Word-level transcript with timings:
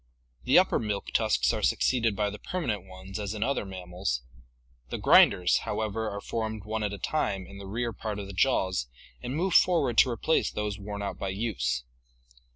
The 0.45 0.57
upper 0.57 0.79
milk 0.79 1.11
tusks 1.13 1.53
are 1.53 1.61
suc 1.61 1.77
ceeded 1.77 2.15
by 2.15 2.31
the 2.31 2.39
permanent 2.39 2.87
ones 2.87 3.19
as 3.19 3.35
in 3.35 3.43
other 3.43 3.67
mammals; 3.67 4.23
the 4.89 4.97
grinders, 4.97 5.57
however, 5.57 6.09
are 6.09 6.19
formed 6.21 6.63
one 6.65 6.81
at 6.81 6.91
a 6.91 6.97
time 6.97 7.45
in 7.45 7.59
the 7.59 7.67
rear 7.67 7.93
part 7.93 8.17
of 8.17 8.25
the 8.25 8.33
jaws 8.33 8.87
and 9.21 9.35
move 9.35 9.53
forward 9.53 9.99
to 9.99 10.09
replace 10.09 10.49
those 10.49 10.79
worn 10.79 11.03
out 11.03 11.19
by 11.19 11.29
use. 11.29 11.83